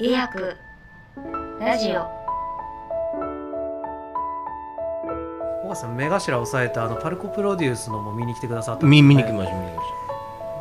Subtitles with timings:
[0.00, 0.56] 医薬。
[1.60, 2.00] ラジオ。
[5.60, 9.86] 小川さん目頭を抑えたあのパルコプロデュースのも見に来てくださった見見に来ました見に来まし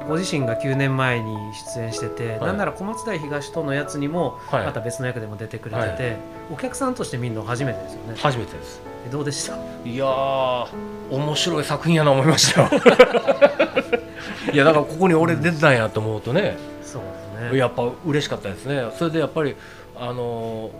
[0.10, 2.40] ご自身が9年前に出演してて、はい。
[2.42, 4.66] なんなら小松台東とのやつにもはい。
[4.66, 6.18] また別の役でも出てくれてて、はい。
[6.52, 8.16] お客さんとして見るの初めてですよね。
[8.16, 8.82] た初めてです。
[9.08, 9.56] えどうでした？
[9.86, 10.68] いやー
[11.12, 12.70] 面白い作品やな思いましたよ。
[14.52, 17.04] いやだからここに俺出てたんやと思うとね、そう。
[17.04, 17.58] ですね。
[17.58, 18.92] やっぱ嬉しかったですね。
[18.98, 19.56] それでやっぱり
[19.96, 20.72] あのー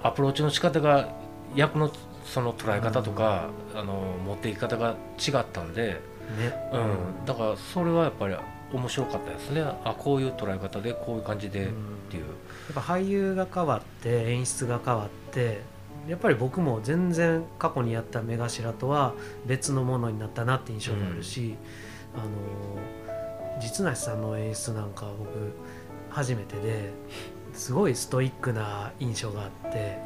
[0.00, 1.08] アプローチの仕方が
[1.56, 1.90] 役の
[2.24, 6.00] その捉え方とか、あのー持っていき方が違ったんで、
[6.38, 6.52] ね。
[6.72, 8.36] うん、だからそれはやっぱり
[8.72, 9.62] 面白かったですね。
[9.62, 12.10] あこういう捉え方でこういう感じでっうん。
[12.10, 12.30] ていう、や
[12.70, 15.60] っぱ俳優が変わって演出が変わって
[16.08, 19.12] やっぱり僕も全然過去にやった目頭とは
[19.44, 21.56] 別のものになったなって印象があるし、
[22.14, 22.24] あの
[23.60, 25.30] 実梨さんの演出なんか僕
[26.10, 26.92] 初めてで
[27.54, 29.98] すごいストイックな印象があって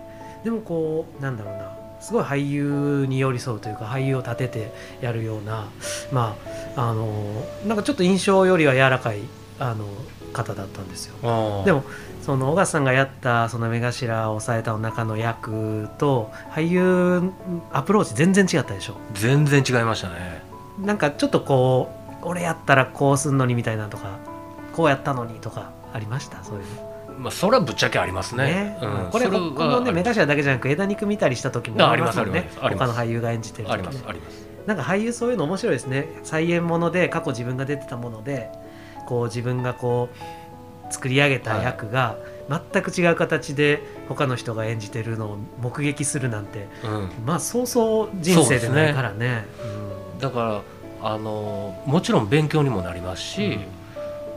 [0.45, 5.69] でもこうなんだろうなすごい俳優に寄り添うというか俳優を立ててやるような
[6.13, 6.37] ま
[6.77, 7.07] ああの
[7.67, 9.21] なんかちょっと印象よりは柔らかい
[9.59, 9.87] あの
[10.33, 11.63] 方だったんですよ。
[11.65, 11.85] でも
[12.23, 17.31] その小川さんがやったその目頭を抑えたの中の役と俳優
[17.73, 18.97] アプローチ全然違ったでしょ。
[19.15, 20.43] 全然違いましたね。
[20.81, 24.19] なんかちょっとこう俺やったらこうすんのにみたいなとか
[24.73, 26.43] こうやったのにとかありました？
[26.43, 26.93] そういうの。
[27.19, 28.79] まあそれはぶっちゃけありますね。
[28.81, 34.47] うん、これこそはのね目頭だけじゃなく枝肉見たりした時もあありますもんね他の俳優が演じてる時、ね、ありますあります。
[34.67, 36.09] なんか俳優そういうの面白いですね。
[36.23, 38.51] 再演もので過去自分が出てたもので
[39.07, 40.09] こう自分がこ
[40.89, 42.17] う作り上げた役が
[42.49, 47.11] 全く違う形で他の人が演じてるのを目撃するなんてうん。
[47.27, 49.47] まあそうそう人生でないからね。
[50.21, 50.63] だから
[51.03, 53.59] あのもちろん勉強にもなりますし、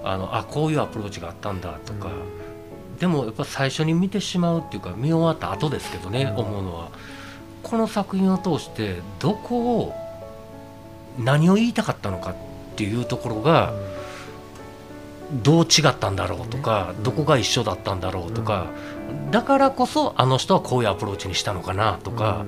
[0.04, 2.10] あのあこういうアプローチがあったんだとか、
[3.00, 6.46] でもやっぱ最初に見てしまうっていうか見終わった後ですけどね、うん。
[6.46, 6.90] 思うのは
[7.64, 9.94] この作品を通してどこを
[11.20, 12.36] 何を言いたかったのかっ
[12.76, 13.74] ていうところが
[15.44, 17.04] どう違ったんだろうとか、ね。
[17.04, 18.68] どこが一緒だったんだろうとか、
[19.32, 22.46] だからこそあの人はこういうアプローチにしたのかなとか、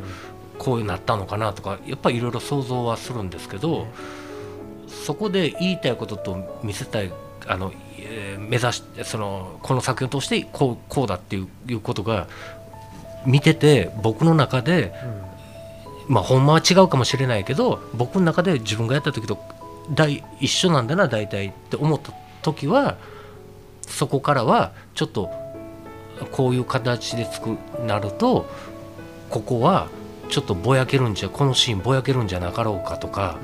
[0.67, 3.88] こうなったのかなとかやっぱりいろいろ想像はするんですけど、
[4.89, 7.13] そこで言いたいことと見せたい
[7.47, 12.27] あの、えー目指してそのこの作品を通してこうこうだっていういうことが
[13.25, 14.94] 見てて僕の中で
[16.07, 19.38] まあほんまは違うかもしれないけど僕の中で自分がやった時と
[19.89, 22.11] 大一緒なんだな大体って思った
[22.41, 22.97] 時は
[23.81, 25.29] そこからはちょっと
[26.31, 28.50] こういう形で作るなると
[29.29, 29.88] ここは
[30.29, 33.38] ちょっとぼやけるんじゃこのシーンぼやけるんじゃなかろうかとか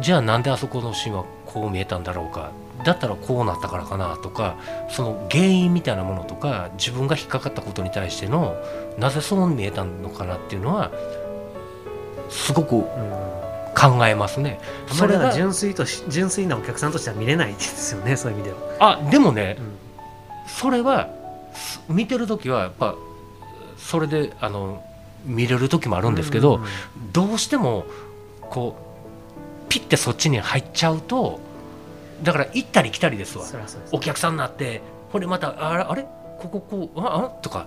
[0.00, 2.50] じゃあなんであそこのシーンはこう見えたんだろうか
[2.84, 4.56] だったらこうなったからかなとか
[4.90, 8.56] その原因みたいなものとか自分が引っかかったことに対しての
[8.98, 10.90] なぜそう見えたのかなっていうのは
[12.28, 13.36] すごくうんうん
[13.78, 14.58] 考えますね。
[14.88, 18.58] あんそれが純粋とし純粋なお客さんとしては見れないですよねそういう意味では。
[19.04, 19.76] あでもねうん
[20.48, 21.08] それは
[21.52, 22.94] す見てる時はやっぱ
[23.76, 24.82] それであの
[25.26, 26.60] 見れる時もあるんですけど、
[27.12, 27.84] どうしても
[28.40, 28.76] こ
[29.66, 31.40] うピッてそっちに入っちゃうと
[32.22, 33.44] だから行ったり来たりですわ。
[33.92, 36.06] お客さんになってほんでまたあれあれ？
[36.38, 37.66] こここうああとか。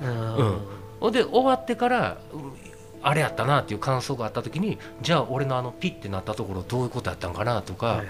[1.01, 1.11] うん。
[1.11, 2.53] で終わってからうん
[3.01, 8.03] あれやったなっていう感想があった時にじゃあ俺のあのピッてなったところどういうことやったんかなとか、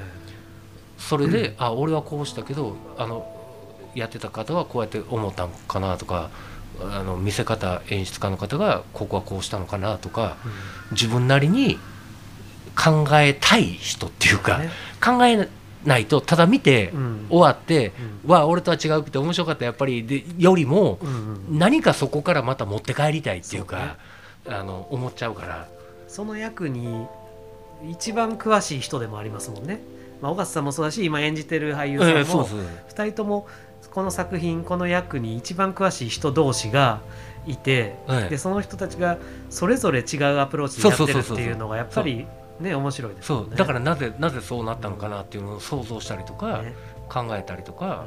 [0.98, 3.32] それで、あ俺はこうしたけどあの
[3.94, 6.32] やってた方はこうやって思ったんかなとか
[6.82, 10.38] あの見せ方演出家の方がここはこうしたのかなとか
[10.92, 11.78] 自分なりに
[12.76, 14.70] 考えたい人っていうか、ね。
[15.04, 15.50] 考え
[15.86, 17.26] ないとただ見てうん。
[17.30, 17.94] 終わって、
[18.26, 18.32] うん。
[18.32, 20.06] わあ俺とは違うくて面白かったやっぱり。
[20.06, 21.10] でよりもうん
[21.50, 23.98] うん何かそこからまた持って帰りたいっていうか
[24.48, 25.68] あの思っちゃうから。
[26.08, 27.06] その役に
[27.90, 29.80] 一番詳しい人でもありますもんね。
[30.22, 32.60] まあ、小笠さんもそうだし今演じてる俳優さんもええそうそう。
[32.90, 33.48] 2人とも
[33.92, 37.02] この作品この役に一番詳しい人同士が
[37.48, 39.18] いて、ええでその人たちが
[39.50, 42.28] それぞれ違うアプローチでやってるっていうのがやっぱり
[42.60, 43.46] ね面白いですよね。
[43.48, 43.58] そう。
[43.58, 46.76] だからなぜなぜそうなったのかなっていうのを想像したりとか、ね。
[47.10, 48.06] 考えたりとうか、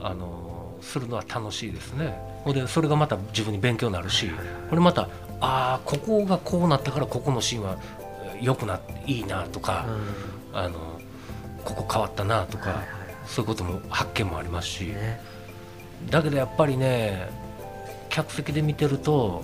[0.00, 0.06] ん。
[0.06, 2.16] あのするのは楽しいですね。
[2.46, 4.54] でそれがまた自分に勉強になるし、はいはいはい。
[4.70, 5.08] これまたあ
[5.40, 7.76] あここがこうなったからここのシーンは
[8.40, 9.86] 良くないいなとか、
[10.52, 11.00] あの
[11.64, 15.20] ここ変わったなとか、はいはいそういうことも発見もありますし、ね
[16.10, 17.28] だけどやっぱりね
[18.08, 19.42] 客席で見てると、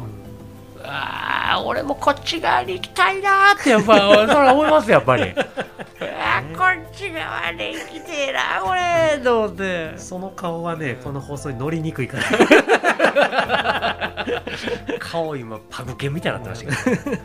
[0.83, 3.97] ああ俺もこっち側に行きたいなーってやっぱ
[4.27, 5.35] それは思いますやっぱり。
[6.01, 9.99] ああこっち側で生きてえなこれと思って。
[9.99, 12.25] その顔はねこの放送に乗りにくいから。
[14.99, 17.17] 顔今パグケみたいになってましたけど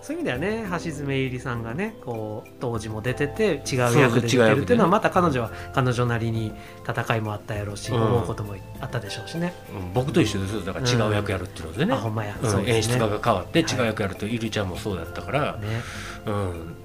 [0.00, 6.52] そういう意味ではね橋爪ゆりさんがねこう当時も出てて違う役で出てるっていうのはまた彼女は彼女なりに
[6.88, 8.02] 戦いもあったやろうし、うん。
[8.02, 10.60] 思うこともあったでしょうしね、うん僕と一緒ですよ。
[10.60, 12.96] だから違う役やるっていうのでね、あほんまや、うんそうですね。
[12.96, 15.82] 演出家が変わって違うはい役やるとゆりちゃんもそうだったから、ね。
[16.26, 16.76] うん。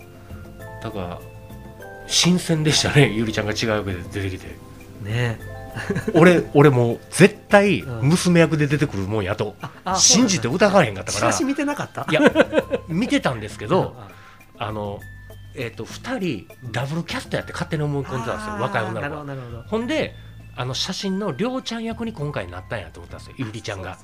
[0.81, 1.19] だから
[2.07, 3.11] 新鮮でしたね。
[3.13, 4.47] ゆりちゃんが違う役で出てきて。
[5.03, 5.39] ね
[6.15, 8.09] 俺俺もう絶対うん。
[8.09, 9.55] 娘役で出てくるもんやと。
[9.85, 11.39] あ信じて疑わへんかったから。
[11.39, 12.05] 見てなかった？
[12.09, 12.21] いや
[12.87, 13.95] 見てたんですけど
[14.57, 14.99] ああの
[15.55, 16.17] えっ、と2
[16.47, 18.53] 人ダブルキャストやって勝手に思い込んでたんですよ。
[18.59, 19.25] 若い女の子。
[19.25, 20.15] がほんで
[20.55, 23.35] あの写真のりょうちゃん役に今回なったんやと思ったんですよ。
[23.39, 23.97] ゆりちゃんが。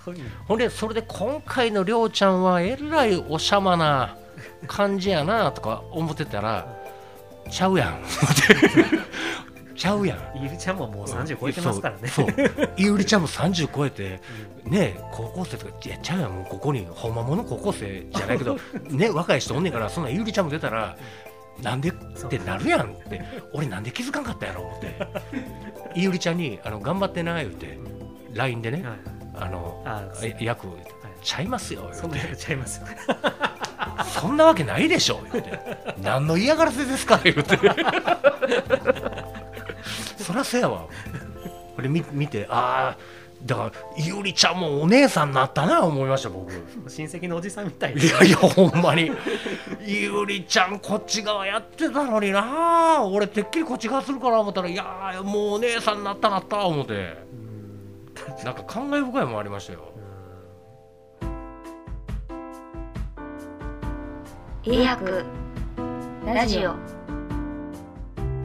[0.48, 4.16] ほんでそれで今回のりょうちゃんはえらいおしゃまな
[4.68, 6.68] 感じやなとか思ってたら
[7.52, 8.00] ちゃうやん
[9.80, 10.20] ちゃうやん。
[10.44, 12.28] ゆりちゃんももう30超えてますからね、そう。
[12.76, 14.20] ゆりちゃんも30超えて
[14.66, 18.58] ね高校生とかいやちゃうやんもうここにほんまもの高校生じゃないけど
[18.92, 20.98] ね若い人おんねんからそんなゆりちゃんも出たら
[21.64, 23.22] なんでってなるやんって
[23.54, 25.00] 俺なんで気づかんかったやろ思って。
[25.96, 27.80] ゆりちゃんにあの頑張ってな言うて
[28.34, 28.98] LINE でねはい。
[29.42, 29.82] あの
[30.42, 30.68] 役
[31.24, 32.82] ちゃいますよそんな言うてちゃいます。
[32.82, 32.88] よ
[34.04, 35.60] そんなわけないでしょ言うて。
[36.02, 37.58] 何の嫌がらせですか言うて
[40.30, 40.86] そりゃせやわ。
[41.76, 42.98] これ見見てああ
[43.44, 46.52] だからゆりちゃんもお姉さんになったな思いました僕。
[46.52, 46.56] い
[46.88, 47.96] 親戚のおじさんみたい。
[47.96, 49.12] やいやほんまに。
[49.84, 56.94] ゆりちゃんこっち側やってたのにな俺てっきりこっち側するかな思ったらいやもうお姉さんになったなった思って。
[56.94, 57.30] うん
[58.44, 59.94] なんか感慨深いもんありましたよ。
[64.64, 65.24] 医薬
[66.26, 66.76] ラジオ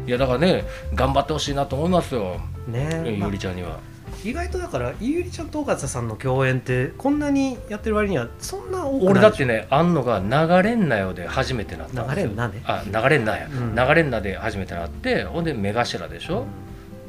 [0.07, 0.65] いやだからね
[0.95, 2.41] 頑張ってほしいなと思いますよ。
[2.69, 3.03] ね。
[3.05, 3.79] ゆりちゃんには。
[4.25, 12.23] 意外とだからゆりちゃんと尾形さんの共演ってこんなにやってる割にはそんな多くない俺だってねあんのが流れんなよで初めてなったんですよ。
[12.23, 12.63] 流れんなね。
[12.65, 13.75] あ流れんなや、うん。
[13.75, 16.47] 流れんなで初めてなってほんで目頭でしょ、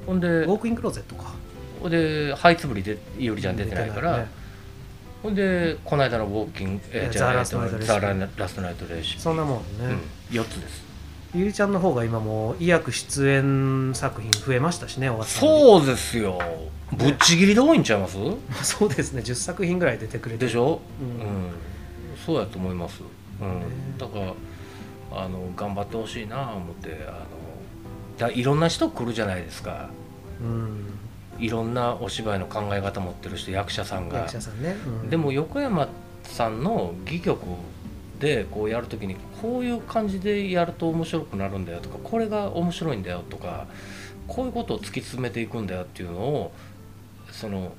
[0.06, 1.34] ほんでウォークインクローゼットか。
[1.82, 4.46] ほんでハイツブリでゆりちゃん出てないから、ね
[5.24, 9.98] ほんでこの間のウォーキング、ええじゃあザラストナイトレーシそんなもんうんね、
[10.30, 10.84] 4つです
[11.36, 16.40] ゆりちゃんの方が今もう医薬出演作品増えましたしねそうですよ。
[16.94, 18.18] ぶっちぎりで多いんちゃいます？
[18.18, 20.46] う そうですね10作品ぐらい出てくれて。
[20.46, 21.10] でしょ、ううん。
[21.48, 21.52] ん
[22.26, 23.02] そうやと思います、
[23.42, 24.34] うん、だから
[25.24, 27.18] あの頑張ってほしいな思ってあの
[28.18, 29.90] だいろんな人来るじゃないですか。
[30.42, 30.86] うん。
[31.38, 34.20] いろんなお芝居の考え方持ってる人役者さんが。
[34.20, 35.10] 役者さんね、うん。
[35.10, 35.90] でも横山
[36.24, 37.42] さんの戯曲
[38.25, 43.68] でこうやるときにこういう感じでやると面白くなるんだよとかこれが面白いんだよとか
[44.27, 46.51] こういうことを突き詰めていくんだよっていうのを
[47.31, 47.74] その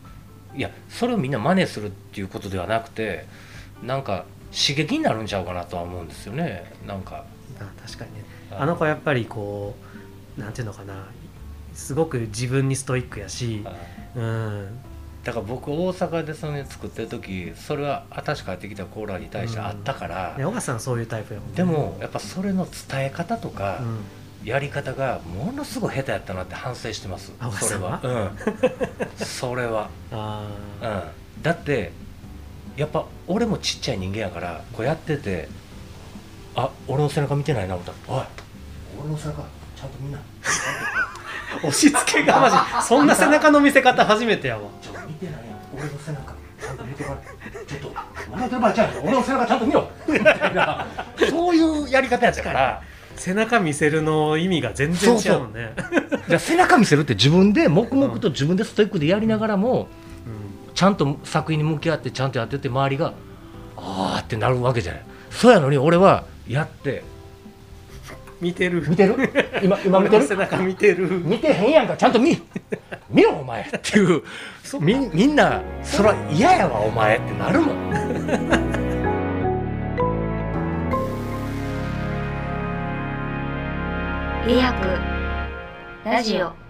[0.54, 3.26] いやそれをみんな真似するっていうことではなくて
[3.82, 6.72] なんか刺激になるんちゃうかなとは思うんですよね。
[6.86, 7.24] なんか。
[7.58, 8.24] あ確かにね。
[8.52, 9.74] あの子やっぱりこ
[10.38, 11.08] うなんていうのかな。
[11.74, 13.74] すごく自分にストイックやしあ
[14.14, 14.78] うん
[15.26, 21.56] だから僕大阪でそれ作ってる時それは私帰ってきたコーラに対してあったから、ね、小川さんそういうタイプやもんね。
[21.56, 23.98] でもやっぱそれの伝え方とか、うん。
[24.44, 27.32] やり方がものすごい下手やったなって反省してます。
[27.40, 27.98] あそれは。
[28.00, 28.30] 小うん。
[29.16, 30.46] それは、 あ
[30.80, 30.86] う
[31.40, 31.90] ん、だって
[32.76, 35.48] やっぱ俺もちっちゃい人間やからこうやってて
[36.54, 38.24] あ俺の背中見てないな思ったら「おい
[39.00, 39.42] 俺の背中
[39.74, 40.18] ちゃんと見な。
[40.18, 40.22] ー
[41.58, 44.62] 押し付けがまじそんな背中の見せ方初めてやわ
[45.06, 45.60] 見てないやん。
[45.74, 46.46] 俺の背中。
[46.60, 47.16] ちゃんと見てから
[47.66, 47.92] ちょっと
[48.30, 50.86] 笑ってる場合ちゃうよ俺の背中ちゃんと見ろ」みたいな
[51.30, 52.82] そういうやり方やったから
[53.16, 55.72] 背中見せるの意味が全然違うもんね
[56.28, 59.88] じゃあ背中見せるって自分で黙々と自分でストイックでやりながらも、
[60.74, 63.14] ちゃんと作品に向き合ってちゃんとやってて周りが
[63.76, 67.04] あーってなるわけじゃないそうやのに俺はやって
[68.40, 69.16] 見てる見てる
[69.62, 72.36] 今今見てる背中見てる見てへんやんかちゃんと見
[73.08, 74.22] 見ろお前っていう。
[74.80, 77.76] みみんなそれは嫌やわお前ってなるもん。
[84.48, 84.98] 医薬
[86.04, 86.65] ラジオ